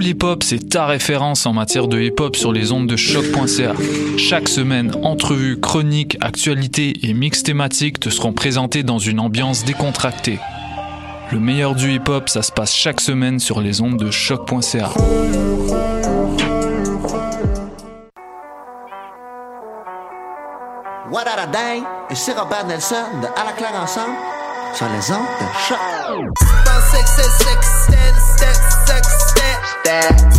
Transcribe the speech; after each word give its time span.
Pool 0.00 0.08
Hip 0.08 0.22
Hop, 0.22 0.42
c'est 0.42 0.70
ta 0.70 0.86
référence 0.86 1.44
en 1.44 1.52
matière 1.52 1.86
de 1.86 2.00
hip 2.00 2.14
hop 2.20 2.34
sur 2.34 2.52
les 2.52 2.72
ondes 2.72 2.86
de 2.86 2.96
choc.ca. 2.96 3.74
Chaque 4.16 4.48
semaine, 4.48 4.92
entrevues, 5.02 5.60
chroniques, 5.60 6.16
actualités 6.22 6.94
et 7.02 7.12
mix 7.12 7.42
thématiques 7.42 8.00
te 8.00 8.08
seront 8.08 8.32
présentés 8.32 8.82
dans 8.82 8.98
une 8.98 9.20
ambiance 9.20 9.62
décontractée. 9.66 10.38
Le 11.30 11.38
meilleur 11.38 11.74
du 11.74 11.92
hip 11.92 12.08
hop, 12.08 12.30
ça 12.30 12.40
se 12.40 12.50
passe 12.50 12.74
chaque 12.74 13.02
semaine 13.02 13.38
sur 13.38 13.60
les 13.60 13.82
ondes 13.82 13.98
de 13.98 14.10
choc.ca. 14.10 14.88
What 21.12 21.28
a 21.28 21.46
Dang 21.46 21.84
et 22.08 22.14
c'est 22.14 22.32
Robert 22.32 22.66
Nelson 22.66 23.04
de 23.20 23.26
À 23.38 23.44
la 23.44 23.52
claire 23.52 23.78
ensemble 23.78 24.14
sur 24.72 24.86
les 24.86 25.12
ondes 25.12 25.26
de 25.40 25.46
choc. 25.68 25.78
that. 29.84 30.30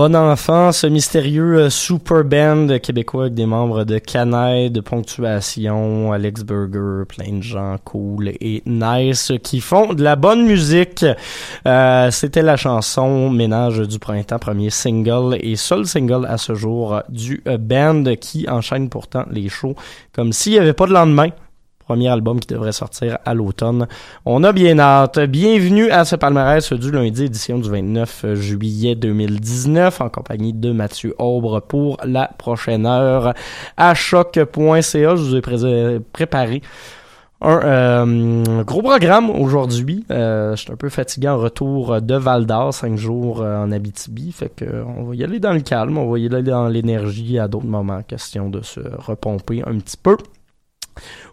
Bon 0.00 0.16
enfant, 0.16 0.72
ce 0.72 0.86
mystérieux 0.86 1.58
euh, 1.58 1.68
super 1.68 2.24
band 2.24 2.78
québécois 2.82 3.24
avec 3.24 3.34
des 3.34 3.44
membres 3.44 3.84
de 3.84 3.98
Canaille, 3.98 4.70
de 4.70 4.80
Ponctuation, 4.80 6.10
Alex 6.10 6.42
Burger, 6.42 7.04
plein 7.06 7.36
de 7.36 7.42
gens 7.42 7.76
cool 7.84 8.28
et 8.40 8.62
nice 8.64 9.30
qui 9.42 9.60
font 9.60 9.92
de 9.92 10.02
la 10.02 10.16
bonne 10.16 10.46
musique. 10.46 11.04
Euh, 11.66 12.10
C'était 12.10 12.40
la 12.40 12.56
chanson 12.56 13.28
Ménage 13.28 13.80
du 13.80 13.98
printemps, 13.98 14.38
premier 14.38 14.70
single 14.70 15.36
et 15.38 15.56
seul 15.56 15.84
single 15.84 16.24
à 16.24 16.38
ce 16.38 16.54
jour 16.54 17.02
du 17.10 17.42
euh, 17.46 17.58
band 17.58 18.04
qui 18.18 18.48
enchaîne 18.48 18.88
pourtant 18.88 19.26
les 19.30 19.50
shows 19.50 19.74
comme 20.14 20.32
s'il 20.32 20.52
n'y 20.52 20.58
avait 20.58 20.72
pas 20.72 20.86
de 20.86 20.94
lendemain 20.94 21.28
premier 21.90 22.06
album 22.08 22.38
qui 22.38 22.46
devrait 22.46 22.70
sortir 22.70 23.18
à 23.24 23.34
l'automne. 23.34 23.88
On 24.24 24.44
a 24.44 24.52
bien 24.52 24.78
hâte. 24.78 25.18
Bienvenue 25.18 25.90
à 25.90 26.04
ce 26.04 26.14
palmarès 26.14 26.72
du 26.72 26.92
lundi, 26.92 27.24
édition 27.24 27.58
du 27.58 27.68
29 27.68 28.34
juillet 28.34 28.94
2019, 28.94 30.00
en 30.00 30.08
compagnie 30.08 30.52
de 30.52 30.70
Mathieu 30.70 31.16
Aubre 31.18 31.58
pour 31.58 31.96
la 32.04 32.30
prochaine 32.38 32.86
heure 32.86 33.34
à. 33.76 33.92
Je 33.94 34.14
vous 35.16 35.34
ai 35.34 35.40
pré- 35.40 35.98
préparé 36.12 36.62
un 37.40 37.58
euh, 37.64 38.62
gros 38.62 38.82
programme 38.82 39.28
aujourd'hui. 39.28 40.04
Euh, 40.12 40.54
je 40.54 40.62
suis 40.62 40.72
un 40.72 40.76
peu 40.76 40.90
fatigué 40.90 41.26
en 41.26 41.38
retour 41.38 42.00
de 42.00 42.14
Val 42.14 42.46
d'Or, 42.46 42.72
cinq 42.72 42.98
jours 42.98 43.40
euh, 43.42 43.64
en 43.64 43.72
Abitibi. 43.72 44.30
Fait 44.30 44.50
que 44.54 44.84
on 44.96 45.02
va 45.02 45.14
y 45.16 45.24
aller 45.24 45.40
dans 45.40 45.54
le 45.54 45.60
calme, 45.60 45.98
on 45.98 46.08
va 46.08 46.20
y 46.20 46.26
aller 46.26 46.44
dans 46.44 46.68
l'énergie 46.68 47.40
à 47.40 47.48
d'autres 47.48 47.66
moments. 47.66 48.02
Question 48.02 48.48
de 48.48 48.60
se 48.62 48.78
repomper 48.96 49.62
un 49.66 49.76
petit 49.80 49.96
peu. 49.96 50.16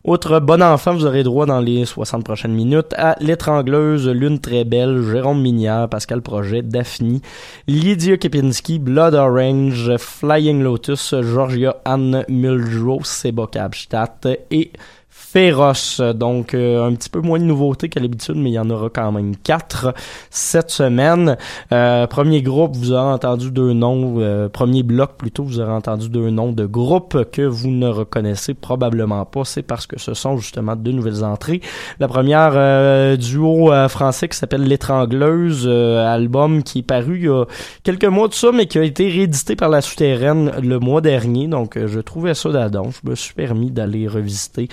Autre 0.03 0.39
bon 0.39 0.63
enfant, 0.63 0.93
vous 0.93 1.05
aurez 1.05 1.23
droit 1.23 1.45
dans 1.45 1.59
les 1.59 1.85
60 1.85 2.23
prochaines 2.23 2.53
minutes 2.53 2.93
à 2.95 3.15
l'étrangleuse 3.19 4.07
Lune 4.07 4.39
très 4.39 4.63
belle, 4.63 5.03
Jérôme 5.03 5.41
Minière, 5.41 5.89
Pascal 5.89 6.21
Projet, 6.21 6.61
Daphne, 6.61 7.19
Lydia 7.67 8.17
Kepinski, 8.17 8.79
Blood 8.79 9.15
Orange, 9.15 9.97
Flying 9.97 10.63
Lotus, 10.63 11.13
Georgia 11.21 11.77
Anne 11.83 12.23
Muldrow, 12.29 13.01
Seba 13.03 13.47
Kabstadt 13.47 14.27
et 14.49 14.71
Féroce. 15.19 15.99
Donc, 15.99 16.53
euh, 16.53 16.87
un 16.87 16.93
petit 16.93 17.09
peu 17.09 17.19
moins 17.19 17.37
de 17.37 17.43
nouveautés 17.43 17.89
qu'à 17.89 17.99
l'habitude, 17.99 18.35
mais 18.37 18.51
il 18.51 18.53
y 18.53 18.59
en 18.59 18.69
aura 18.69 18.89
quand 18.89 19.11
même 19.11 19.35
quatre 19.35 19.93
cette 20.29 20.69
semaine. 20.69 21.37
Euh, 21.73 22.07
premier 22.07 22.41
groupe, 22.41 22.75
vous 22.77 22.93
aurez 22.93 23.13
entendu 23.13 23.51
deux 23.51 23.73
noms. 23.73 24.19
euh, 24.19 24.47
premier 24.47 24.83
bloc, 24.83 25.17
plutôt, 25.17 25.43
vous 25.43 25.59
aurez 25.59 25.73
entendu 25.73 26.07
deux 26.09 26.29
noms 26.29 26.53
de 26.53 26.65
groupes 26.65 27.29
que 27.31 27.41
vous 27.41 27.67
ne 27.67 27.87
reconnaissez 27.87 28.53
probablement 28.53 29.25
pas. 29.25 29.43
C'est 29.43 29.63
parce 29.63 29.85
que 29.85 29.99
ce 29.99 30.13
sont 30.13 30.37
justement 30.37 30.75
deux 30.75 30.93
nouvelles 30.93 31.23
entrées. 31.25 31.61
La 31.99 32.07
première, 32.07 32.53
euh, 32.53 33.17
duo 33.17 33.73
euh, 33.73 33.89
français 33.89 34.29
qui 34.29 34.37
s'appelle 34.37 34.63
L'étrangleuse, 34.63 35.65
euh, 35.67 36.07
album 36.07 36.63
qui 36.63 36.79
est 36.79 36.83
paru 36.83 37.17
il 37.17 37.25
y 37.25 37.29
a 37.29 37.45
quelques 37.83 38.05
mois 38.05 38.27
de 38.27 38.33
ça, 38.33 38.51
mais 38.53 38.67
qui 38.67 38.79
a 38.79 38.83
été 38.83 39.09
réédité 39.09 39.55
par 39.55 39.69
la 39.69 39.81
Souterraine 39.81 40.51
le 40.61 40.79
mois 40.79 41.01
dernier. 41.01 41.47
Donc, 41.47 41.77
je 41.85 41.99
trouvais 41.99 42.33
ça 42.33 42.49
d'adon. 42.49 42.91
Je 42.91 43.09
me 43.09 43.15
suis 43.15 43.33
permis 43.33 43.71
d'aller 43.71 44.07
revisiter 44.07 44.69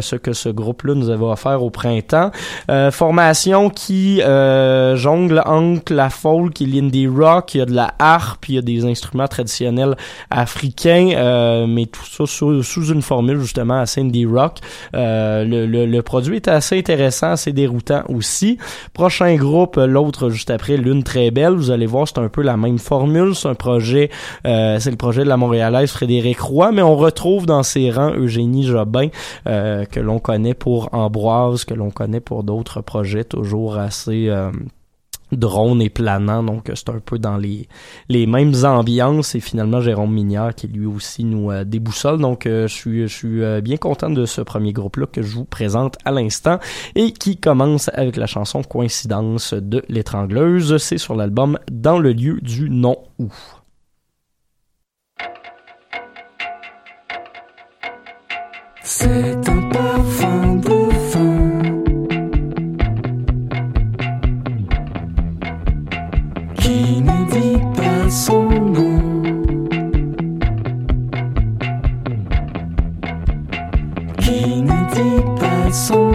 ce 0.00 0.16
que 0.16 0.32
ce 0.32 0.48
groupe-là 0.48 0.94
nous 0.94 1.10
avait 1.10 1.24
offert 1.24 1.62
au 1.62 1.70
printemps. 1.70 2.30
Euh, 2.70 2.90
formation 2.90 3.70
qui 3.70 4.22
euh, 4.22 4.96
jongle 4.96 5.42
entre 5.44 5.92
la 5.92 6.10
folk 6.10 6.60
et 6.60 6.66
l'indie 6.66 7.06
rock. 7.06 7.54
Il 7.54 7.58
y 7.58 7.60
a 7.60 7.66
de 7.66 7.74
la 7.74 7.94
harpe, 7.98 8.48
il 8.48 8.54
y 8.56 8.58
a 8.58 8.62
des 8.62 8.84
instruments 8.84 9.28
traditionnels 9.28 9.96
africains, 10.30 11.10
euh, 11.16 11.66
mais 11.66 11.86
tout 11.86 12.04
ça 12.04 12.26
sous, 12.26 12.62
sous 12.62 12.92
une 12.92 13.02
formule 13.02 13.40
justement 13.40 13.80
assez 13.80 14.00
indie 14.00 14.26
rock. 14.26 14.58
Euh, 14.94 15.44
le, 15.44 15.66
le, 15.66 15.86
le 15.86 16.02
produit 16.02 16.36
est 16.36 16.48
assez 16.48 16.78
intéressant, 16.78 17.32
assez 17.32 17.52
déroutant 17.52 18.02
aussi. 18.08 18.58
Prochain 18.92 19.34
groupe, 19.36 19.76
l'autre 19.76 20.30
juste 20.30 20.50
après, 20.50 20.76
Lune 20.76 21.02
très 21.02 21.30
belle. 21.30 21.54
Vous 21.54 21.70
allez 21.70 21.86
voir, 21.86 22.06
c'est 22.08 22.18
un 22.18 22.28
peu 22.28 22.42
la 22.42 22.56
même 22.56 22.78
formule. 22.78 23.34
C'est 23.34 23.48
un 23.48 23.54
projet, 23.54 24.10
euh, 24.46 24.78
c'est 24.80 24.90
le 24.90 24.96
projet 24.96 25.24
de 25.24 25.28
la 25.28 25.36
Montréalaise 25.36 25.90
Frédéric 25.90 26.40
Roy, 26.40 26.72
mais 26.72 26.82
on 26.82 26.96
retrouve 26.96 27.46
dans 27.46 27.62
ses 27.62 27.90
rangs 27.90 28.12
Eugénie 28.16 28.64
Jobin, 28.64 29.08
euh, 29.48 29.75
que 29.84 30.00
l'on 30.00 30.18
connaît 30.18 30.54
pour 30.54 30.88
Ambroise, 30.92 31.64
que 31.64 31.74
l'on 31.74 31.90
connaît 31.90 32.20
pour 32.20 32.44
d'autres 32.44 32.80
projets 32.80 33.24
toujours 33.24 33.78
assez 33.78 34.28
euh, 34.28 34.50
et 35.32 35.90
planant, 35.90 36.42
donc 36.42 36.70
euh, 36.70 36.74
c'est 36.74 36.88
un 36.90 37.00
peu 37.00 37.18
dans 37.18 37.36
les, 37.36 37.68
mêmes 38.26 38.54
ambiances. 38.64 39.34
Et 39.34 39.40
finalement 39.40 39.80
Jérôme 39.80 40.12
Mignard 40.12 40.54
qui 40.54 40.68
lui 40.68 40.86
aussi 40.86 41.24
nous 41.24 41.50
euh, 41.50 41.64
déboussole, 41.64 42.18
donc 42.18 42.46
euh, 42.46 42.66
je 42.68 42.74
suis, 42.74 43.02
je 43.02 43.14
suis 43.14 43.42
euh, 43.42 43.60
bien 43.60 43.76
content 43.76 44.10
de 44.10 44.24
ce 44.24 44.40
premier 44.40 44.72
groupe-là 44.72 45.06
que 45.06 45.22
je 45.22 45.34
vous 45.34 45.44
présente 45.44 45.96
à 46.04 46.12
l'instant 46.12 46.58
et 46.94 47.12
qui 47.12 47.36
commence 47.36 47.90
avec 47.92 48.16
la 48.16 48.26
chanson 48.26 48.62
Coïncidence 48.62 49.54
de 49.54 49.82
l'étrangleuse, 49.88 50.76
c'est 50.78 50.98
sur 50.98 51.14
l'album 51.14 51.58
Dans 51.70 51.98
le 51.98 52.12
lieu 52.12 52.38
du 52.40 52.70
non 52.70 52.96
C'est 58.88 59.48
un 59.48 59.62
parfum 59.70 60.54
de 60.62 60.90
fin 61.10 61.38
qui 66.54 67.02
ne 67.02 67.18
dit 67.32 67.58
pas 67.74 68.08
son 68.08 68.48
nom. 68.48 69.22
Qui 74.20 74.62
ne 74.62 74.94
dit 74.94 75.24
pas 75.40 75.72
son 75.72 75.94
nom 75.98 76.05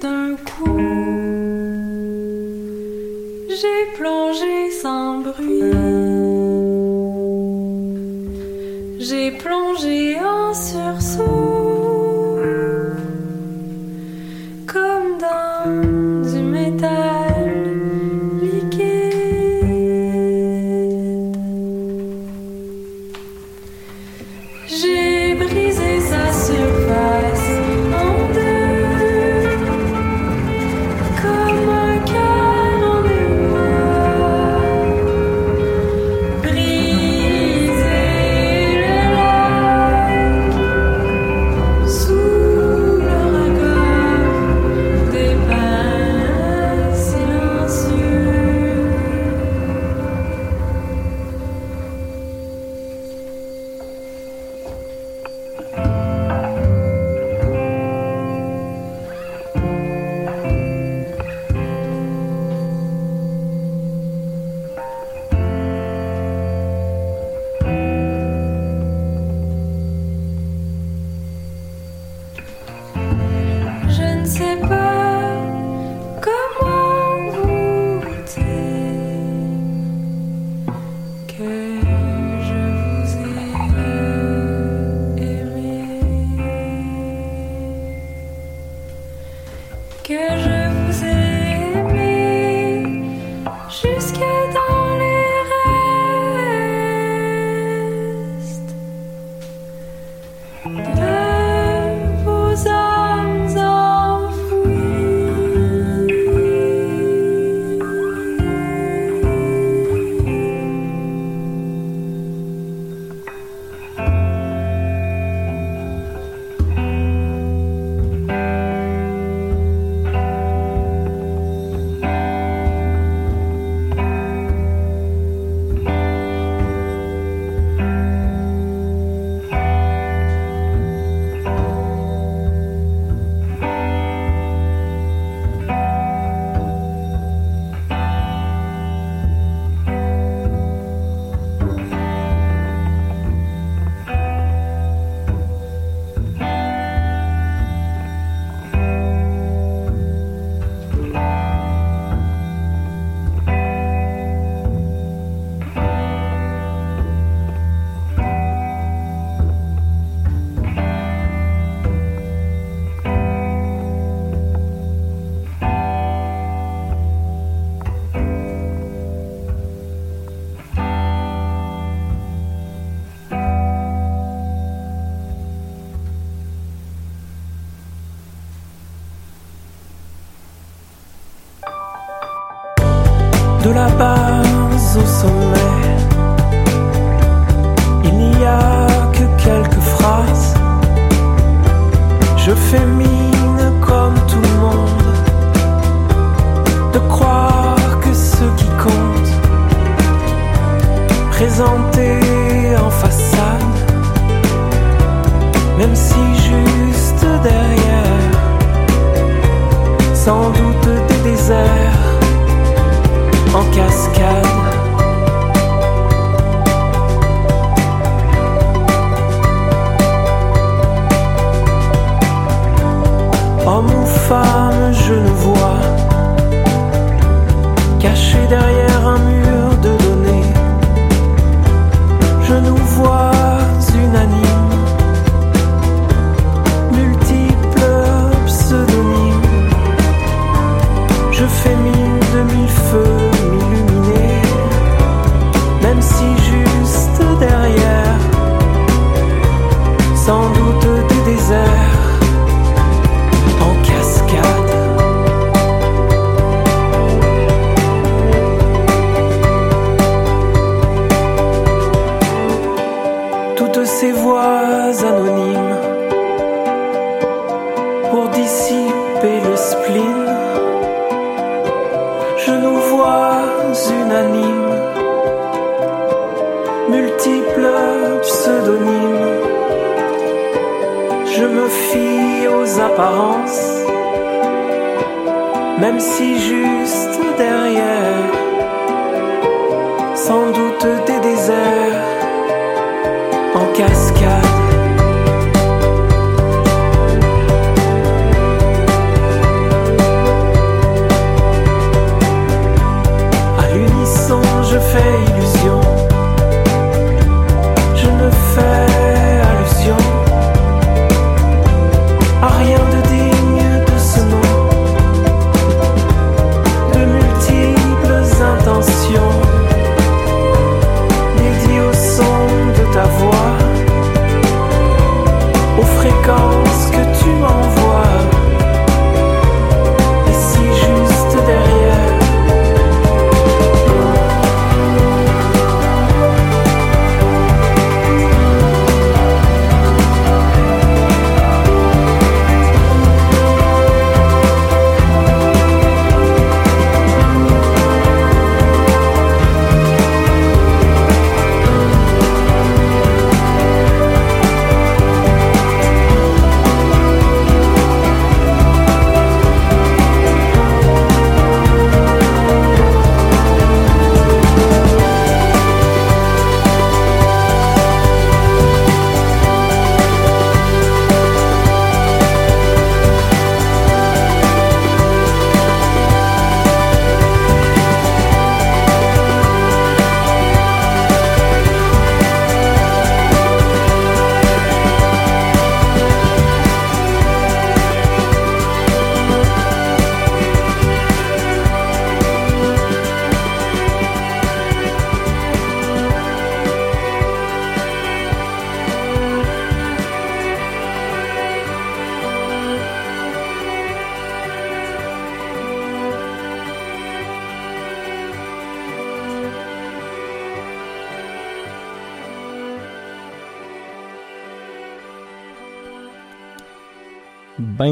d'un 0.00 0.36
coup. 0.36 0.78
J'ai 3.48 3.96
plongé 3.96 4.70
sans 4.80 5.18
bruit. 5.18 5.62
J'ai 9.00 9.32
plongé 9.32 10.20
en 10.20 10.39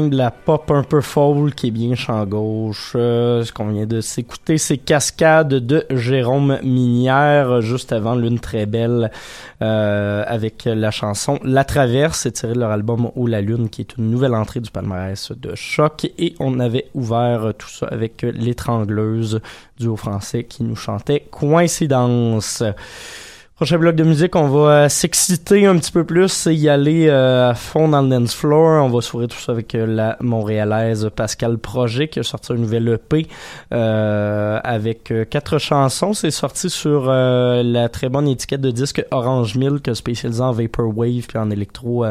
De 0.09 0.17
la 0.17 0.31
pop 0.31 0.71
un 0.71 0.81
peu 0.81 1.01
folk 1.01 1.53
qui 1.53 1.67
est 1.67 1.71
bien 1.71 1.93
champ 1.93 2.25
gauche. 2.25 2.93
Euh, 2.95 3.43
ce 3.43 3.53
qu'on 3.53 3.67
vient 3.69 3.85
de 3.85 4.01
s'écouter, 4.01 4.57
c'est 4.57 4.77
Cascade 4.77 5.53
de 5.53 5.85
Jérôme 5.91 6.57
Minière, 6.63 7.61
juste 7.61 7.91
avant 7.91 8.15
l'une 8.15 8.39
très 8.39 8.65
belle 8.65 9.11
euh, 9.61 10.23
avec 10.25 10.65
la 10.65 10.89
chanson 10.89 11.39
La 11.43 11.63
Traverse, 11.63 12.21
c'est 12.21 12.31
tiré 12.31 12.53
de 12.53 12.59
leur 12.59 12.71
album 12.71 13.11
Où 13.15 13.27
la 13.27 13.41
Lune, 13.41 13.69
qui 13.69 13.81
est 13.81 13.97
une 13.97 14.09
nouvelle 14.09 14.33
entrée 14.33 14.61
du 14.61 14.71
palmarès 14.71 15.31
de 15.31 15.53
choc. 15.53 16.05
Et 16.17 16.33
on 16.39 16.59
avait 16.59 16.87
ouvert 16.95 17.53
tout 17.55 17.69
ça 17.69 17.85
avec 17.85 18.23
l'étrangleuse 18.23 19.41
duo 19.77 19.95
français 19.95 20.43
qui 20.43 20.63
nous 20.63 20.75
chantait 20.75 21.27
Coïncidence. 21.29 22.63
Prochain 23.59 23.77
bloc 23.77 23.97
de 23.97 24.05
musique, 24.05 24.37
on 24.37 24.47
va 24.47 24.69
euh, 24.69 24.87
s'exciter 24.87 25.65
un 25.65 25.77
petit 25.77 25.91
peu 25.91 26.05
plus 26.05 26.47
et 26.47 26.53
y 26.53 26.69
aller 26.69 27.09
euh, 27.09 27.49
à 27.49 27.55
fond 27.55 27.89
dans 27.89 28.01
le 28.01 28.07
dance 28.07 28.33
floor. 28.33 28.85
On 28.85 28.87
va 28.87 29.01
s'ouvrir 29.01 29.27
tout 29.27 29.37
ça 29.37 29.51
avec 29.51 29.75
euh, 29.75 29.85
la 29.85 30.15
montréalaise 30.21 31.09
Pascal 31.13 31.57
Projet 31.57 32.07
qui 32.07 32.21
a 32.21 32.23
sorti 32.23 32.53
un 32.53 32.55
nouvel 32.55 32.87
EP 32.87 33.27
euh, 33.73 34.61
avec 34.63 35.11
quatre 35.29 35.57
chansons. 35.57 36.13
C'est 36.13 36.31
sorti 36.31 36.69
sur 36.69 37.07
euh, 37.09 37.61
la 37.61 37.89
très 37.89 38.07
bonne 38.07 38.29
étiquette 38.29 38.61
de 38.61 38.71
disque 38.71 39.05
Orange 39.11 39.57
Milk 39.57 39.93
spécialisée 39.93 40.41
en 40.41 40.53
vaporwave 40.53 41.27
puis 41.27 41.37
en 41.37 41.49
électro 41.49 42.05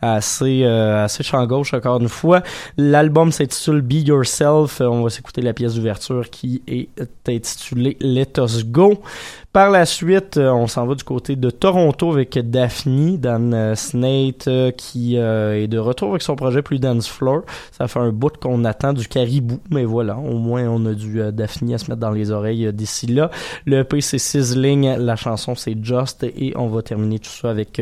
assez 0.00 0.64
assez 0.64 1.22
champ 1.22 1.44
gauche 1.44 1.74
encore 1.74 2.00
une 2.00 2.08
fois. 2.08 2.40
L'album 2.78 3.32
s'intitule 3.32 3.82
Be 3.82 4.08
Yourself. 4.08 4.80
On 4.80 5.02
va 5.02 5.10
s'écouter 5.10 5.42
la 5.42 5.52
pièce 5.52 5.74
d'ouverture 5.74 6.30
qui 6.30 6.62
est 6.66 6.88
intitulée 7.28 7.98
Let 8.00 8.32
Us 8.38 8.64
Go. 8.64 9.02
Par 9.56 9.70
la 9.70 9.86
suite, 9.86 10.36
euh, 10.36 10.50
on 10.50 10.66
s'en 10.66 10.84
va 10.84 10.94
du 10.94 11.02
côté 11.02 11.34
de 11.34 11.48
Toronto 11.48 12.12
avec 12.12 12.38
Daphne, 12.38 13.16
Dan 13.16 13.54
euh, 13.54 13.74
Snate, 13.74 14.48
euh, 14.48 14.70
qui 14.70 15.16
est 15.16 15.66
de 15.66 15.78
retour 15.78 16.10
avec 16.10 16.20
son 16.20 16.36
projet 16.36 16.60
Plus 16.60 16.78
Dance 16.78 17.08
Floor. 17.08 17.40
Ça 17.72 17.88
fait 17.88 17.98
un 17.98 18.10
bout 18.12 18.36
qu'on 18.36 18.66
attend 18.66 18.92
du 18.92 19.08
caribou, 19.08 19.58
mais 19.70 19.86
voilà, 19.86 20.18
au 20.18 20.36
moins 20.36 20.64
on 20.68 20.84
a 20.84 20.92
du 20.92 21.22
euh, 21.22 21.30
Daphne 21.30 21.72
à 21.72 21.78
se 21.78 21.90
mettre 21.90 22.02
dans 22.02 22.10
les 22.10 22.32
oreilles 22.32 22.70
d'ici 22.74 23.06
là. 23.06 23.30
Le 23.64 23.78
EP 23.78 24.02
c'est 24.02 24.18
Sizzling, 24.18 24.94
la 24.98 25.16
chanson 25.16 25.54
c'est 25.54 25.82
Just, 25.82 26.24
et 26.24 26.52
on 26.56 26.66
va 26.66 26.82
terminer 26.82 27.18
tout 27.18 27.30
ça 27.30 27.48
avec 27.48 27.80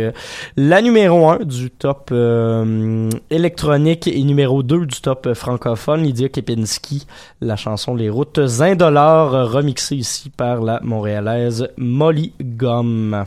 la 0.56 0.80
numéro 0.80 1.28
1 1.28 1.40
du 1.40 1.72
top 1.72 2.14
électronique 3.30 4.06
et 4.06 4.22
numéro 4.22 4.62
2 4.62 4.86
du 4.86 5.00
top 5.00 5.34
francophone, 5.34 6.04
Lydia 6.04 6.28
Kepinski, 6.28 7.04
la 7.40 7.56
chanson 7.56 7.96
Les 7.96 8.10
routes 8.10 8.38
indolores, 8.60 9.50
remixée 9.50 9.96
ici 9.96 10.30
par 10.30 10.62
la 10.62 10.78
montréalaise 10.84 11.63
Molly 11.76 12.32
Gum. 12.40 13.24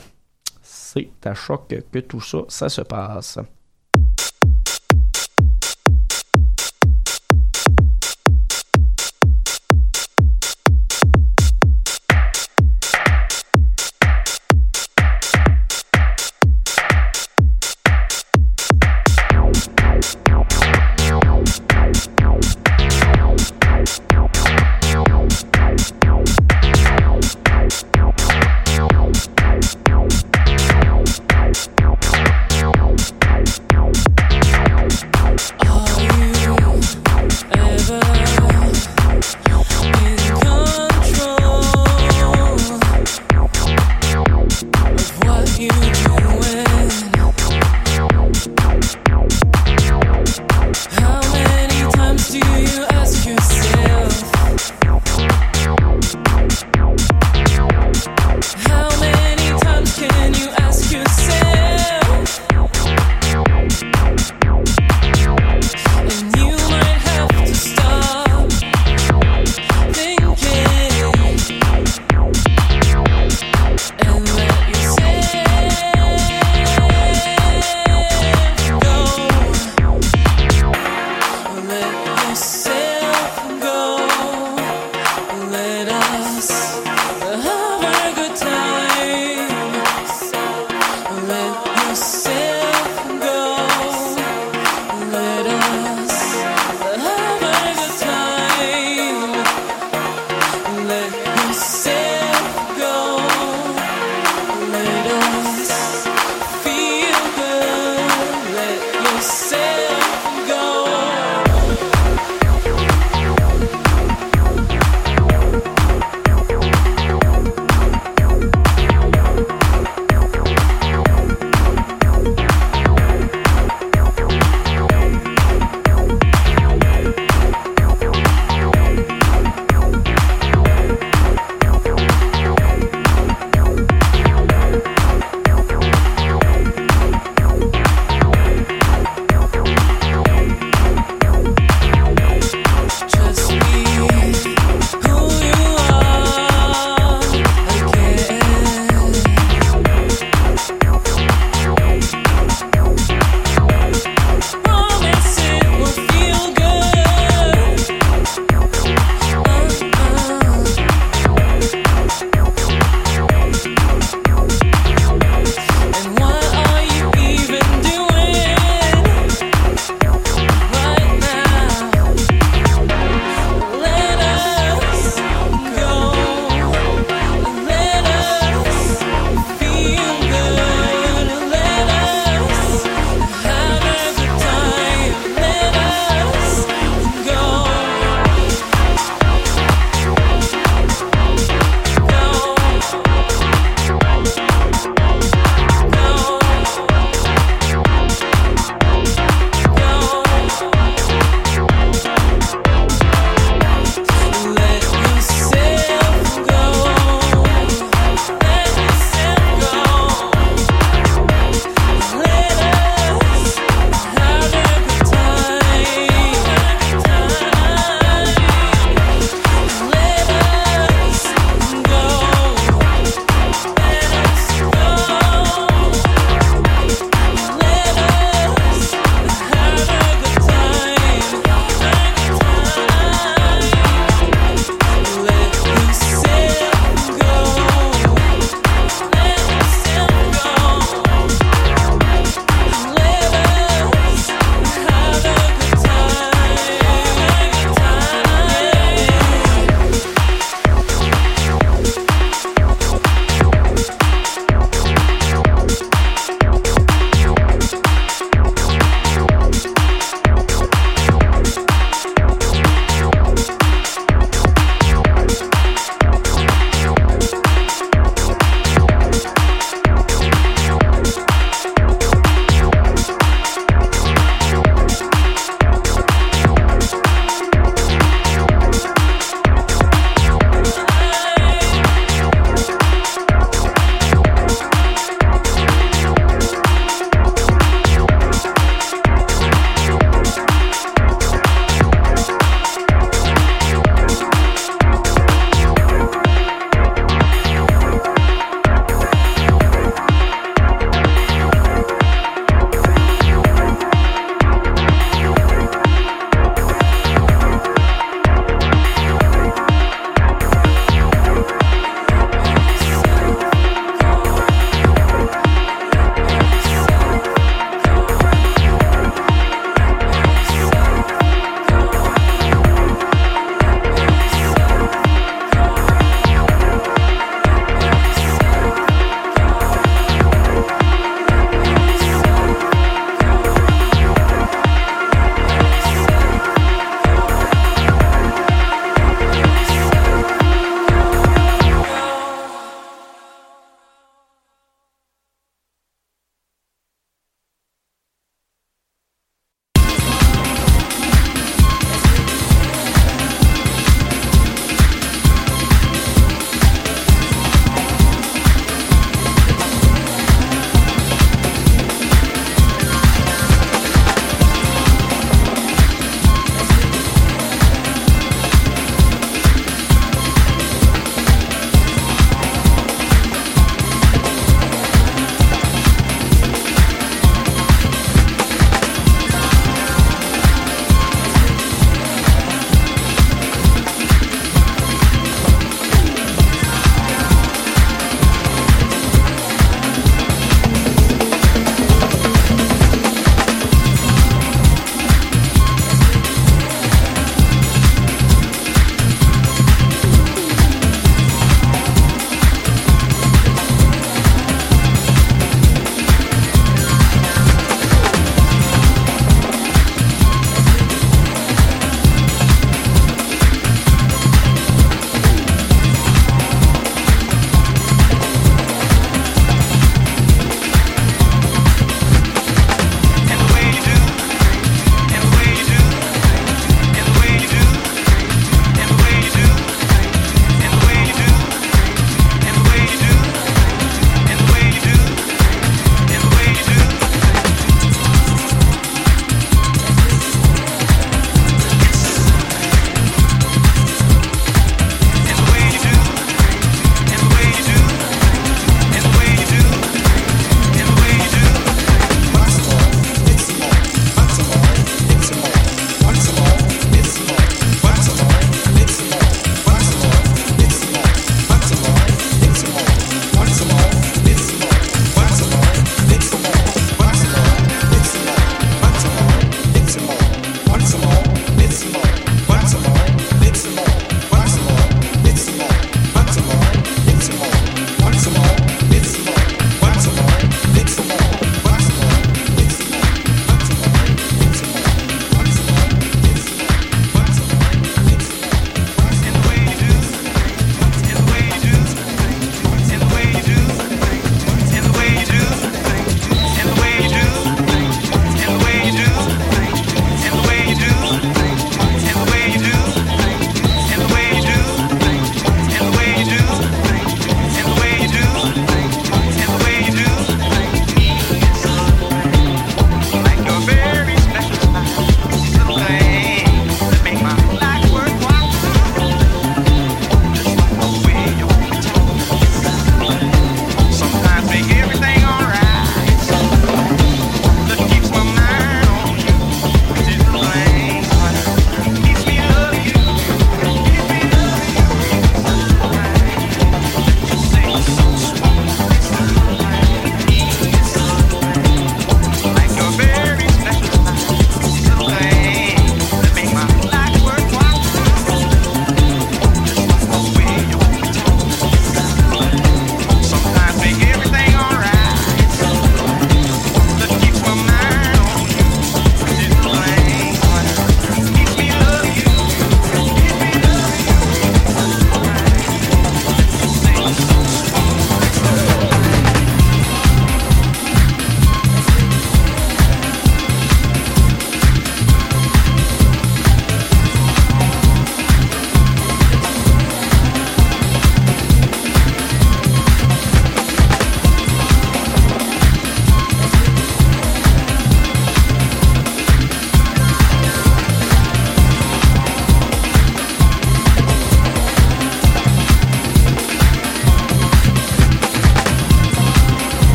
C'est 0.61 1.25
à 1.25 1.33
choc 1.33 1.73
que 1.91 1.99
tout 1.99 2.21
ça, 2.21 2.39
ça 2.47 2.69
se 2.69 2.81
passe. 2.81 3.39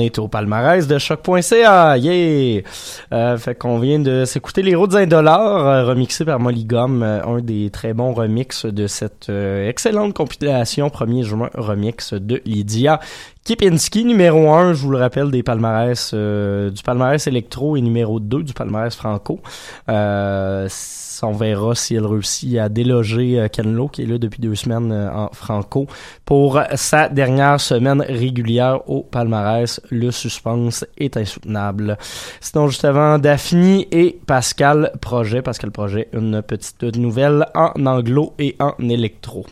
On 0.00 0.02
est 0.02 0.18
au 0.18 0.28
palmarès 0.28 0.86
de 0.86 0.98
choc.ca. 0.98 1.96
Yeah! 1.98 2.62
Euh, 3.12 3.36
fait 3.36 3.54
qu'on 3.54 3.78
vient 3.78 3.98
de 3.98 4.24
s'écouter 4.24 4.62
Les 4.62 4.74
Routes 4.74 4.94
Indolores, 4.94 5.66
euh, 5.66 5.84
remixé 5.84 6.24
par 6.24 6.40
Molly 6.40 6.64
Gum, 6.64 7.02
euh, 7.02 7.22
un 7.22 7.40
des 7.40 7.68
très 7.68 7.92
bons 7.92 8.14
remixes 8.14 8.64
de 8.64 8.86
cette 8.86 9.28
excellente 9.28 10.14
compilation 10.14 10.88
1er 10.88 11.22
juin 11.22 11.50
remix 11.54 12.14
de 12.14 12.40
Lydia 12.46 12.98
Kipinski, 13.44 14.04
numéro 14.04 14.52
1, 14.52 14.74
je 14.74 14.82
vous 14.82 14.90
le 14.90 14.98
rappelle, 14.98 15.30
des 15.30 15.42
palmarès, 15.42 16.12
euh, 16.14 16.70
du 16.70 16.82
palmarès 16.82 17.26
électro 17.26 17.76
et 17.76 17.80
numéro 17.80 18.20
2 18.20 18.42
du 18.42 18.52
palmarès 18.52 18.94
franco. 18.94 19.40
Euh, 19.88 20.68
on 21.22 21.32
verra 21.32 21.74
si 21.74 21.94
elle 21.94 22.06
réussit 22.06 22.58
à 22.58 22.68
déloger 22.68 23.40
euh, 23.40 23.48
Ken 23.48 23.72
Lo, 23.72 23.88
qui 23.88 24.02
est 24.02 24.06
là 24.06 24.18
depuis 24.18 24.40
deux 24.40 24.54
semaines 24.54 24.92
euh, 24.92 25.10
en 25.10 25.28
franco, 25.32 25.86
pour 26.24 26.60
sa 26.74 27.08
dernière 27.08 27.60
semaine 27.60 28.02
régulière 28.02 28.88
au 28.88 29.02
palmarès. 29.02 29.80
Le 29.90 30.10
suspense 30.10 30.84
est 30.98 31.16
insoutenable. 31.16 31.98
Sinon, 32.40 32.68
juste 32.68 32.84
avant, 32.84 33.18
Daphne 33.18 33.84
et 33.90 34.18
Pascal 34.26 34.92
Projet. 35.00 35.42
Pascal 35.42 35.70
Projet, 35.70 36.08
une 36.12 36.42
petite 36.42 36.82
nouvelle 36.96 37.46
en 37.54 37.72
anglo 37.86 38.34
et 38.38 38.56
en 38.58 38.74
électro. 38.78 39.46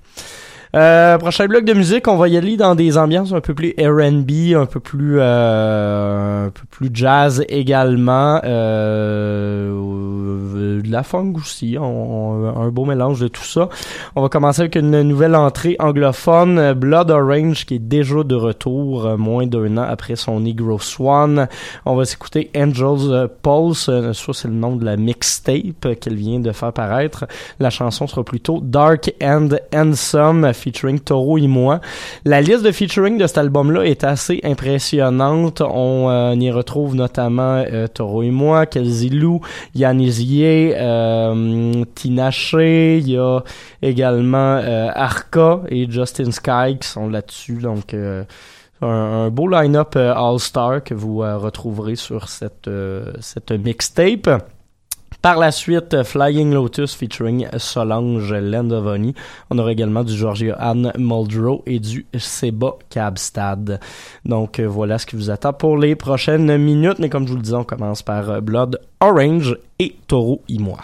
Euh, 0.77 1.17
prochain 1.19 1.47
bloc 1.47 1.65
de 1.65 1.73
musique, 1.73 2.09
on 2.09 2.17
va 2.17 2.29
y 2.29 2.37
aller 2.37 2.57
dans 2.57 2.75
des 2.75 2.99
ambiances 2.99 3.33
un 3.33 3.41
peu 3.41 3.55
plus 3.55 3.75
R&B, 3.79 4.55
un 4.55 4.67
peu 4.67 4.81
plus 4.81 5.17
euh, 5.19 6.47
un 6.47 6.51
peu 6.51 6.67
plus 6.71 6.91
jazz 6.93 7.45
également, 7.49 8.41
euh, 8.45 9.73
de 10.83 10.91
la 10.91 11.03
funk 11.03 11.35
aussi, 11.37 11.77
un 11.79 12.69
beau 12.69 12.85
mélange 12.85 13.21
de 13.21 13.29
tout 13.29 13.45
ça. 13.45 13.69
On 14.17 14.23
va 14.23 14.29
commencer 14.29 14.63
avec 14.63 14.77
une 14.77 15.03
nouvelle 15.03 15.35
entrée 15.35 15.77
anglophone, 15.79 16.59
euh, 16.59 16.75
Blood 16.75 17.11
Orange, 17.11 17.65
qui 17.65 17.77
est 17.77 17.79
déjà 17.79 18.23
de 18.23 18.35
retour 18.35 19.07
euh, 19.07 19.17
moins 19.17 19.47
d'un 19.47 19.77
an 19.79 19.87
après 19.89 20.17
son 20.17 20.41
Negro 20.41 20.79
Swan. 20.79 21.49
On 21.85 21.95
va 21.95 22.05
s'écouter 22.05 22.51
Angels 22.57 23.11
euh, 23.11 23.29
Pulse, 23.43 23.89
euh, 23.89 24.13
ça 24.13 24.33
c'est 24.33 24.49
le 24.49 24.55
nom 24.55 24.77
de 24.77 24.85
la 24.85 24.97
mixtape 24.97 25.87
euh, 25.87 25.95
qu'elle 25.95 26.17
vient 26.17 26.41
de 26.41 26.53
faire 26.53 26.73
paraître. 26.73 27.27
La 27.59 27.71
chanson 27.71 28.07
sera 28.07 28.25
plutôt 28.25 28.61
Dark 28.63 29.13
and 29.23 29.49
Handsome 29.75 30.53
featuring 30.59 31.01
Toro 31.01 31.39
et 31.39 31.47
moi. 31.47 31.81
La 32.25 32.41
liste 32.41 32.63
de 32.63 32.73
featuring 32.73 33.19
de 33.19 33.27
cet 33.27 33.39
album-là 33.39 33.85
est 33.85 34.05
assez 34.05 34.41
impressionnante. 34.45 35.61
On 35.63 36.09
euh, 36.11 36.35
y 36.35 36.51
retrouve 36.51 36.95
notamment 36.95 37.65
euh, 37.73 37.87
Toro 37.87 38.23
et 38.23 38.31
moi, 38.31 38.67
Kelsey 38.67 39.09
Lou, 39.09 39.41
Yann 39.75 40.01
Isier, 40.01 40.75
euh, 40.77 41.85
Tina 41.95 42.31
Shea, 42.31 42.99
il 42.99 43.11
y 43.11 43.17
a 43.17 43.43
également 43.83 44.61
euh, 44.63 44.89
Arca 44.95 45.61
et 45.69 45.91
Justin 45.91 46.31
Sky 46.31 46.79
qui 46.81 46.89
sont 46.89 47.09
là-dessus. 47.09 47.59
Donc 47.59 47.95
un, 48.81 49.29
beau 49.31 49.49
line-up 49.49 49.97
All-Star 49.97 50.85
que 50.85 50.95
vous 50.95 51.19
retrouverez 51.19 51.97
sur 51.97 52.29
cette, 52.29 52.71
cette 53.21 53.51
mixtape. 53.51 54.29
Par 55.21 55.37
la 55.37 55.51
suite, 55.51 56.05
Flying 56.05 56.55
Lotus 56.55 56.95
featuring 56.95 57.49
Solange 57.59 58.33
Landovani. 58.33 59.15
On 59.51 59.59
aura 59.59 59.73
également 59.73 60.05
du 60.05 60.15
Georgia 60.15 60.55
Anne 60.61 60.93
Muldrow 60.97 61.65
et 61.67 61.81
du 61.81 62.07
Seba 62.17 62.75
Cabstad. 62.89 63.81
Donc 64.25 64.61
euh, 64.61 64.69
voilà 64.69 64.97
ce 64.97 65.07
qui 65.07 65.17
vous 65.17 65.31
attend 65.31 65.53
pour 65.53 65.77
les 65.77 65.97
prochaines 65.97 66.57
minutes. 66.57 67.01
Mais 67.01 67.09
comme 67.09 67.27
je 67.27 67.33
vous 67.33 67.37
le 67.37 67.43
disais, 67.43 67.57
on 67.57 67.65
commence 67.65 68.03
par 68.03 68.31
euh, 68.31 68.41
Blood 68.41 68.81
Orange 69.01 69.59
et 69.81 69.97
Taureau 70.07 70.41
Imois. 70.49 70.83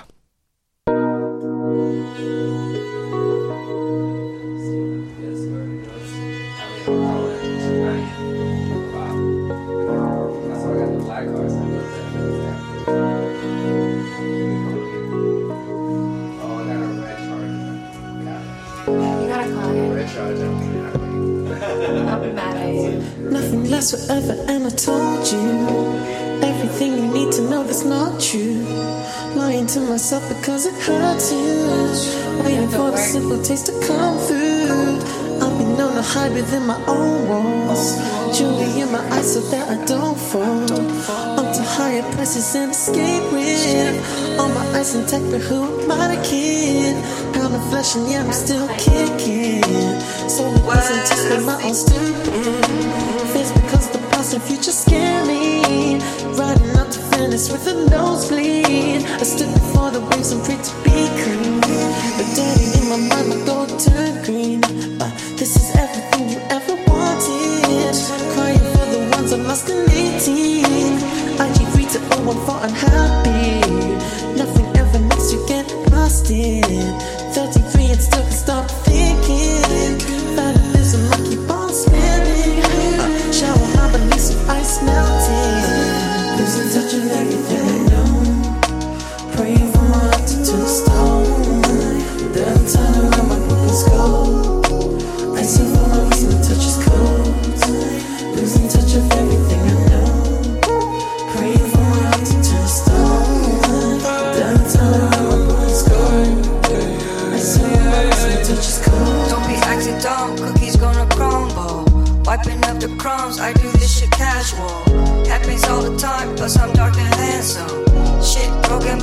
True. 28.20 28.64
Lying 29.34 29.66
to 29.68 29.80
myself 29.80 30.28
because 30.28 30.66
it 30.66 30.74
hurts 30.74 31.32
you. 31.32 32.42
Waiting 32.44 32.68
for 32.68 32.90
the 32.90 32.96
simple 32.96 33.42
taste 33.42 33.66
to 33.66 33.72
come 33.86 34.18
through. 34.18 34.98
I've 35.42 35.58
been 35.58 35.76
known 35.76 35.94
to 35.94 36.02
hide 36.02 36.32
within 36.32 36.66
my 36.66 36.80
own 36.86 37.28
walls. 37.28 37.96
Jewelry 38.36 38.80
in 38.80 38.92
my 38.92 39.02
eyes 39.10 39.34
so 39.34 39.40
that 39.50 39.68
I 39.68 39.84
don't 39.84 40.18
fall. 40.18 40.70
I'm 41.38 41.52
to 41.54 41.62
higher 41.62 42.02
prices 42.14 42.54
and 42.54 42.70
escape 42.72 43.32
with. 43.32 44.38
All 44.38 44.48
my 44.48 44.66
ice 44.78 44.94
intact, 44.94 45.24
but 45.30 45.40
who 45.40 45.82
am 45.82 45.90
I 45.90 46.14
the 46.14 46.22
kid? 46.22 46.94
Pound 47.34 47.54
of 47.54 47.68
flesh 47.70 47.96
and 47.96 48.08
yeah, 48.08 48.24
I'm 48.24 48.32
still 48.32 48.68
kicking. 48.78 49.62
So 50.28 50.52
it 50.52 50.64
wasn't 50.64 51.06
just 51.06 51.26
for 51.28 51.40
my 51.40 51.62
own 51.62 51.74
stupid. 51.74 52.66
Fears 53.32 53.52
because 53.52 53.90
the 53.90 53.98
past 54.10 54.34
and 54.34 54.42
future 54.42 54.72
scare 54.72 55.24
me. 55.26 55.98
Riding 56.36 56.73
Venice 57.24 57.50
with 57.50 57.66
a 57.68 57.88
nosebleed. 57.88 59.02
I 59.02 59.22
stood 59.22 59.50
before 59.54 59.90
the 59.90 60.00
waves 60.10 60.30
and 60.32 60.44
prayed 60.44 60.62
to 60.62 60.74
be 60.84 61.08
clean. 61.22 61.58
But 62.18 62.28
daddy, 62.36 62.66
in 62.78 62.84
my 62.90 62.98
mind, 63.08 63.28
my 63.30 63.38
door 63.46 63.66
turned 63.78 64.22
green. 64.26 64.62
Uh, 65.00 65.08
this 65.38 65.56
is 65.56 65.74
everything 65.74 66.28
you 66.28 66.40
ever 66.50 66.74
wanted. 66.86 67.94
Crying 68.34 68.66
for 68.74 68.86
the 68.94 69.08
ones 69.16 69.32
I 69.32 69.36
lost 69.36 69.70
in 69.70 69.88
18. 69.88 70.64
I 71.40 71.48
IG3 71.48 71.92
to 71.92 71.98
01 72.24 72.44
for 72.44 72.58
unhappy. 72.62 73.23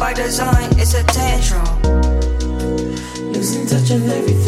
By 0.01 0.13
design, 0.13 0.67
it's 0.79 0.95
a 0.95 1.03
tantrum. 1.03 1.63
Losing 3.33 3.67
touch 3.67 3.91
of 3.91 4.09
everything 4.09 4.40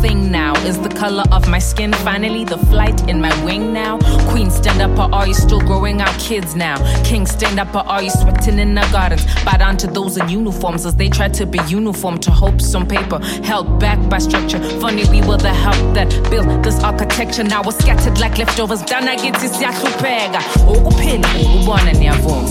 thing 0.00 0.30
now. 0.30 0.54
Is 0.64 0.78
the 0.80 0.88
color 0.88 1.24
of 1.32 1.48
my 1.48 1.58
skin 1.58 1.92
finally 1.92 2.44
the 2.44 2.58
flight 2.58 3.08
in 3.08 3.20
my 3.20 3.32
wing 3.44 3.72
now? 3.72 3.98
Queen, 4.30 4.50
stand 4.50 4.80
up, 4.80 4.98
or 4.98 5.14
are 5.14 5.26
you 5.26 5.34
still 5.34 5.60
growing 5.60 6.00
out 6.00 6.18
kids 6.18 6.54
now? 6.54 6.76
King, 7.04 7.26
stand 7.26 7.58
up, 7.58 7.74
or 7.74 7.86
are 7.88 8.02
you 8.02 8.10
sweating 8.10 8.58
in 8.58 8.74
the 8.74 8.88
gardens? 8.92 9.24
Bow 9.44 9.56
down 9.56 9.76
to 9.78 9.86
those 9.86 10.16
in 10.16 10.28
uniforms 10.28 10.86
as 10.86 10.94
they 10.96 11.08
try 11.08 11.28
to 11.28 11.46
be 11.46 11.58
uniform 11.68 12.18
to 12.20 12.30
hopes 12.30 12.74
on 12.74 12.86
paper, 12.86 13.18
held 13.44 13.80
back 13.80 13.98
by 14.08 14.18
structure. 14.18 14.58
Funny, 14.80 15.04
we 15.10 15.20
were 15.22 15.36
the 15.38 15.52
help 15.52 15.94
that 15.94 16.08
built 16.30 16.62
this 16.62 16.82
architecture. 16.82 17.44
Now 17.44 17.62
we're 17.62 17.72
scattered 17.72 18.18
like 18.18 18.38
leftovers. 18.38 18.82
Down 18.82 19.08
I 19.08 19.16
get 19.16 19.34
this 19.40 19.56
yakupega. 19.60 20.40
Ukuphila, 20.68 21.28
ukubona 21.44 21.92
niyavuma. 21.92 22.48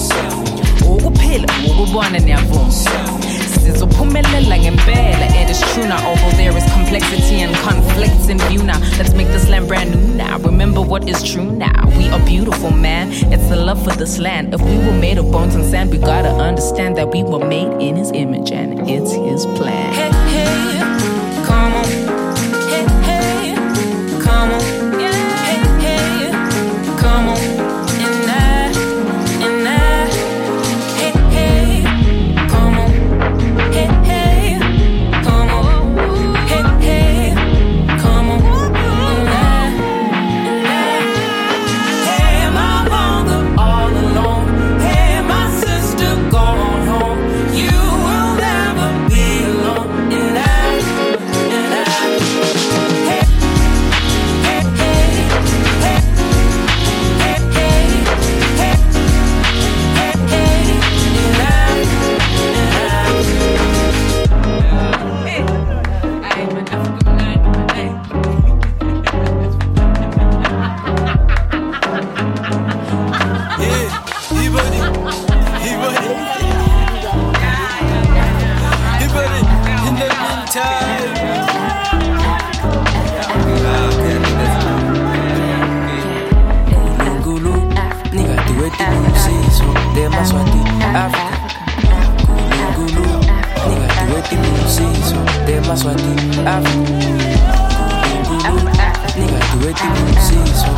Ukuphila, 0.89 1.47
ukubona 1.71 2.19
niyavuma. 2.19 3.28
Ngempela. 4.59 5.27
It 5.35 5.49
is 5.49 5.61
true 5.73 5.87
now, 5.87 6.05
although 6.05 6.35
there 6.37 6.55
is 6.55 6.63
complexity 6.73 7.41
and 7.41 7.55
conflicts 7.57 8.27
in 8.27 8.37
view 8.49 8.63
now. 8.63 8.79
Let's 8.97 9.13
make 9.13 9.27
this 9.27 9.47
land 9.49 9.67
brand 9.67 9.91
new 9.91 10.15
now. 10.15 10.37
Remember 10.39 10.81
what 10.81 11.07
is 11.07 11.23
true 11.23 11.51
now. 11.51 11.87
We 11.97 12.09
are 12.09 12.19
beautiful, 12.25 12.71
man. 12.71 13.11
It's 13.33 13.47
the 13.49 13.55
love 13.55 13.83
for 13.83 13.91
this 13.91 14.19
land. 14.19 14.53
If 14.53 14.61
we 14.61 14.77
were 14.77 14.97
made 14.97 15.17
of 15.17 15.31
bones 15.31 15.55
and 15.55 15.65
sand, 15.65 15.91
we 15.91 15.97
gotta 15.97 16.29
understand 16.29 16.97
that 16.97 17.09
we 17.11 17.23
were 17.23 17.45
made 17.45 17.71
in 17.81 17.95
His 17.95 18.11
image 18.11 18.51
and 18.51 18.89
it's 18.89 19.11
His 19.11 19.45
plan. 19.57 19.93
Hey, 19.93 20.11
hey, 20.31 21.45
come 21.45 21.73
on. 21.73 21.78
that's. 90.19 90.31
Africa, 90.95 91.37
Gulu, 92.27 92.57
Gulu. 92.75 93.05
Nigga, 93.69 93.87
the 93.95 94.03
way 94.11 94.21
they 94.27 94.37
move, 94.37 94.69
see, 94.69 94.93
so. 95.07 95.17
Africa, 96.45 96.83
Gulu, 98.27 98.41
Gulu. 98.43 98.71
Nigga, 99.15 99.39
the 99.49 99.57
way 99.65 99.73
they 99.73 99.89
move, 99.95 100.19
see, 100.19 100.43
so. 100.59 100.69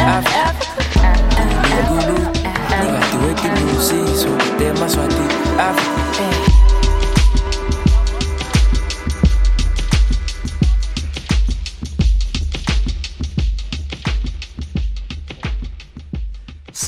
Africa, 0.00 0.44
Gulu, 1.88 2.16
Nigga, 2.80 3.00
the 3.10 3.16
way 3.24 3.34
they 3.34 3.50
move, 3.62 3.82
see, 3.82 4.06
so. 4.16 4.30
Africa. 5.58 6.47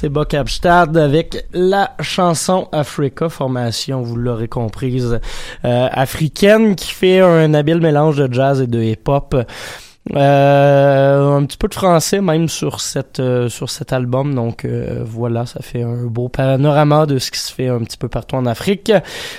C'est 0.00 0.08
Bob 0.08 0.28
Kapstad 0.28 0.96
avec 0.96 1.44
la 1.52 1.94
chanson 2.00 2.68
Africa, 2.72 3.28
formation, 3.28 4.00
vous 4.00 4.16
l'aurez 4.16 4.48
comprise, 4.48 5.20
euh, 5.66 5.88
africaine, 5.92 6.74
qui 6.74 6.90
fait 6.90 7.20
un 7.20 7.52
habile 7.52 7.80
mélange 7.82 8.16
de 8.16 8.32
jazz 8.32 8.62
et 8.62 8.66
de 8.66 8.82
hip-hop. 8.82 9.36
Euh, 10.16 11.36
un 11.36 11.44
petit 11.44 11.58
peu 11.58 11.68
de 11.68 11.74
français 11.74 12.22
même 12.22 12.48
sur 12.48 12.80
cette 12.80 13.20
euh, 13.20 13.50
sur 13.50 13.68
cet 13.68 13.92
album 13.92 14.34
donc 14.34 14.64
euh, 14.64 15.04
voilà 15.04 15.44
ça 15.44 15.60
fait 15.60 15.82
un 15.82 16.06
beau 16.06 16.28
panorama 16.28 17.04
de 17.04 17.18
ce 17.18 17.30
qui 17.30 17.38
se 17.38 17.52
fait 17.52 17.68
un 17.68 17.80
petit 17.80 17.98
peu 17.98 18.08
partout 18.08 18.34
en 18.34 18.46
Afrique 18.46 18.90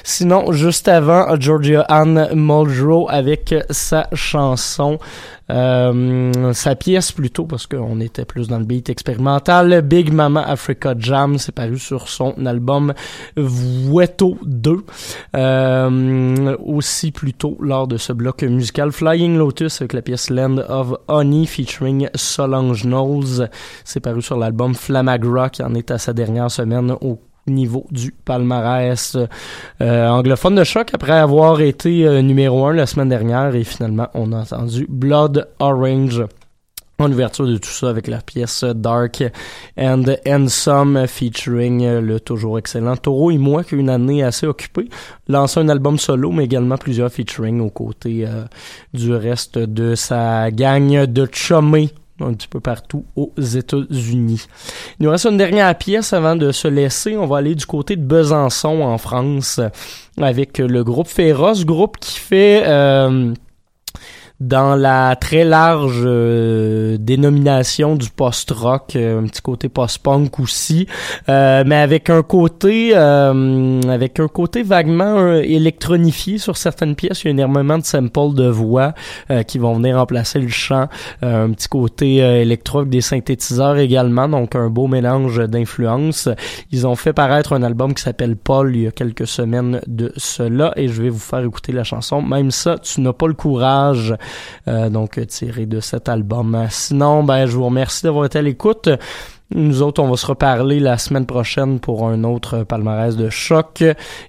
sinon 0.03 0.51
juste 0.51 0.87
avant 0.87 1.35
Georgia 1.39 1.81
Ann 1.89 2.29
Muldrow 2.35 3.07
avec 3.09 3.55
sa 3.71 4.07
chanson 4.13 4.99
euh, 5.51 6.53
sa 6.53 6.75
pièce 6.75 7.11
plutôt 7.11 7.45
parce 7.45 7.67
qu'on 7.67 7.99
était 7.99 8.25
plus 8.25 8.47
dans 8.47 8.59
le 8.59 8.65
beat 8.65 8.89
expérimental 8.89 9.81
Big 9.81 10.11
Mama 10.11 10.41
Africa 10.41 10.95
Jam 10.97 11.37
c'est 11.37 11.51
paru 11.51 11.77
sur 11.77 12.07
son 12.07 12.33
album 12.45 12.93
Vueto 13.35 14.37
2 14.45 14.77
euh, 15.35 16.57
aussi 16.65 17.11
plutôt 17.11 17.57
lors 17.59 17.87
de 17.87 17.97
ce 17.97 18.13
bloc 18.13 18.43
musical 18.43 18.91
Flying 18.91 19.37
Lotus 19.37 19.81
avec 19.81 19.93
la 19.93 20.01
pièce 20.01 20.29
Land 20.29 20.57
of 20.69 20.95
Honey 21.07 21.45
featuring 21.45 22.09
Solange 22.15 22.83
Knowles. 22.83 23.49
C'est 23.83 23.99
paru 23.99 24.21
sur 24.21 24.37
l'album 24.37 24.73
Flamagra 24.73 25.49
qui 25.49 25.63
en 25.63 25.73
est 25.75 25.91
à 25.91 25.97
sa 25.97 26.13
dernière 26.13 26.51
semaine 26.51 26.95
au 27.01 27.19
niveau 27.51 27.85
du 27.91 28.11
palmarès. 28.11 29.17
Euh, 29.81 30.07
anglophone 30.07 30.55
de 30.55 30.63
choc 30.63 30.89
après 30.93 31.13
avoir 31.13 31.61
été 31.61 32.05
euh, 32.05 32.21
numéro 32.21 32.65
1 32.65 32.73
la 32.73 32.85
semaine 32.85 33.09
dernière 33.09 33.55
et 33.55 33.63
finalement 33.63 34.07
on 34.13 34.31
a 34.33 34.41
entendu 34.41 34.85
Blood 34.89 35.47
Orange 35.59 36.23
en 36.99 37.11
ouverture 37.11 37.47
de 37.47 37.57
tout 37.57 37.69
ça 37.69 37.89
avec 37.89 38.07
la 38.07 38.19
pièce 38.19 38.63
Dark 38.63 39.23
and 39.77 40.03
Handsome 40.27 41.07
featuring 41.07 41.83
euh, 41.83 42.01
le 42.01 42.19
toujours 42.19 42.59
excellent 42.59 42.95
Taureau 42.95 43.31
et 43.31 43.37
moi 43.37 43.63
qui 43.63 43.75
a 43.75 43.77
une 43.77 43.89
année 43.89 44.23
assez 44.23 44.47
occupée 44.47 44.89
lancé 45.27 45.59
un 45.59 45.69
album 45.69 45.97
solo 45.97 46.31
mais 46.31 46.45
également 46.45 46.77
plusieurs 46.77 47.11
featuring 47.11 47.59
aux 47.59 47.69
côtés 47.69 48.27
du 48.93 49.13
reste 49.13 49.57
de 49.57 49.95
sa 49.95 50.51
gang 50.51 51.05
de 51.05 51.27
chummés 51.31 51.89
un 52.25 52.33
petit 52.33 52.47
peu 52.47 52.59
partout 52.59 53.05
aux 53.15 53.31
États-Unis. 53.37 54.47
Il 54.99 55.05
nous 55.05 55.11
reste 55.11 55.25
une 55.25 55.37
dernière 55.37 55.75
pièce 55.77 56.13
avant 56.13 56.35
de 56.35 56.51
se 56.51 56.67
laisser. 56.67 57.17
On 57.17 57.25
va 57.25 57.37
aller 57.37 57.55
du 57.55 57.65
côté 57.65 57.95
de 57.95 58.03
Besançon 58.03 58.81
en 58.81 58.97
France 58.97 59.59
avec 60.17 60.57
le 60.57 60.83
groupe 60.83 61.07
Féroce, 61.07 61.65
groupe 61.65 61.97
qui 61.99 62.19
fait 62.19 62.63
euh, 62.65 63.33
dans 64.41 64.75
la 64.75 65.15
très 65.15 65.43
large 65.43 66.01
euh, 66.03 66.97
dénomination 66.99 67.95
du 67.95 68.09
post-rock, 68.09 68.95
euh, 68.95 69.21
un 69.21 69.27
petit 69.27 69.41
côté 69.41 69.69
post-punk 69.69 70.39
aussi, 70.39 70.87
euh, 71.29 71.63
mais 71.65 71.75
avec 71.75 72.09
un 72.09 72.23
côté 72.23 72.91
euh, 72.95 73.79
avec 73.87 74.19
un 74.19 74.27
côté 74.27 74.63
vaguement 74.63 75.19
euh, 75.19 75.41
électronifié 75.43 76.39
sur 76.39 76.57
certaines 76.57 76.95
pièces. 76.95 77.23
Il 77.23 77.27
y 77.27 77.29
a 77.29 77.31
énormément 77.31 77.77
de 77.77 77.85
samples 77.85 78.33
de 78.33 78.47
voix 78.47 78.93
euh, 79.29 79.43
qui 79.43 79.59
vont 79.59 79.75
venir 79.75 79.97
remplacer 79.97 80.39
le 80.39 80.49
chant. 80.49 80.87
Un 81.21 81.51
petit 81.51 81.67
côté 81.67 82.17
électro 82.17 82.79
avec 82.79 82.89
des 82.89 83.01
synthétiseurs 83.01 83.77
également, 83.77 84.27
donc 84.27 84.55
un 84.55 84.69
beau 84.69 84.87
mélange 84.87 85.37
d'influences. 85.47 86.29
Ils 86.71 86.87
ont 86.87 86.95
fait 86.95 87.13
paraître 87.13 87.53
un 87.53 87.61
album 87.61 87.93
qui 87.93 88.01
s'appelle 88.01 88.35
Paul 88.35 88.75
il 88.75 88.83
y 88.83 88.87
a 88.87 88.91
quelques 88.91 89.27
semaines 89.27 89.81
de 89.85 90.11
cela 90.17 90.73
et 90.75 90.87
je 90.87 91.01
vais 91.01 91.09
vous 91.09 91.19
faire 91.19 91.39
écouter 91.39 91.71
la 91.73 91.83
chanson. 91.83 92.23
Même 92.23 92.49
ça, 92.49 92.79
tu 92.79 93.01
n'as 93.01 93.13
pas 93.13 93.27
le 93.27 93.33
courage 93.33 94.15
euh, 94.67 94.89
donc 94.89 95.25
tiré 95.27 95.65
de 95.65 95.79
cet 95.79 96.09
album. 96.09 96.67
Sinon, 96.69 97.23
ben 97.23 97.45
je 97.45 97.55
vous 97.55 97.65
remercie 97.65 98.03
d'avoir 98.03 98.25
été 98.25 98.39
à 98.39 98.41
l'écoute. 98.41 98.89
Nous 99.53 99.81
autres, 99.81 100.01
on 100.01 100.09
va 100.09 100.15
se 100.15 100.25
reparler 100.25 100.79
la 100.79 100.97
semaine 100.97 101.25
prochaine 101.25 101.79
pour 101.79 102.07
un 102.07 102.23
autre 102.23 102.63
palmarès 102.63 103.17
de 103.17 103.29
choc. 103.29 103.83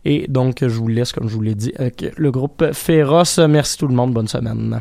Et 0.05 0.27
donc, 0.29 0.59
je 0.61 0.67
vous 0.67 0.89
laisse, 0.89 1.13
comme 1.13 1.29
je 1.29 1.35
vous 1.35 1.43
l'ai 1.43 1.55
dit, 1.55 1.73
avec 1.79 2.13
le 2.17 2.31
groupe 2.33 2.73
Féroce. 2.73 3.39
Merci 3.39 3.79
tout 3.79 3.87
le 3.87 3.95
monde. 3.95 4.13
Bonne 4.13 4.29
semaine. 4.29 4.81